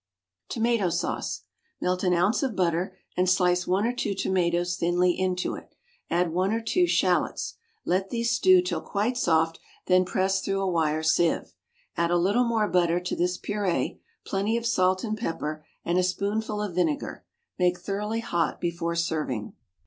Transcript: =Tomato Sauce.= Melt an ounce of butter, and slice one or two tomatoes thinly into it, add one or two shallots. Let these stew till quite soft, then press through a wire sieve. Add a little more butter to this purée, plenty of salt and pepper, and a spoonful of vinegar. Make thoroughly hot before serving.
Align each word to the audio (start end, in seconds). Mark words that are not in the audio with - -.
=Tomato 0.49 0.89
Sauce.= 0.89 1.43
Melt 1.79 2.03
an 2.03 2.11
ounce 2.15 2.41
of 2.41 2.55
butter, 2.55 2.97
and 3.15 3.29
slice 3.29 3.67
one 3.67 3.85
or 3.85 3.93
two 3.93 4.15
tomatoes 4.15 4.75
thinly 4.75 5.11
into 5.11 5.53
it, 5.53 5.75
add 6.09 6.33
one 6.33 6.51
or 6.51 6.59
two 6.59 6.87
shallots. 6.87 7.53
Let 7.85 8.09
these 8.09 8.31
stew 8.31 8.63
till 8.63 8.81
quite 8.81 9.15
soft, 9.15 9.59
then 9.85 10.03
press 10.03 10.41
through 10.41 10.61
a 10.61 10.67
wire 10.67 11.03
sieve. 11.03 11.53
Add 11.97 12.09
a 12.09 12.17
little 12.17 12.45
more 12.45 12.67
butter 12.67 12.99
to 12.99 13.15
this 13.15 13.37
purée, 13.37 13.99
plenty 14.25 14.57
of 14.57 14.65
salt 14.65 15.03
and 15.03 15.15
pepper, 15.15 15.63
and 15.85 15.99
a 15.99 16.03
spoonful 16.03 16.63
of 16.63 16.73
vinegar. 16.73 17.23
Make 17.59 17.77
thoroughly 17.79 18.21
hot 18.21 18.59
before 18.59 18.95
serving. 18.95 19.53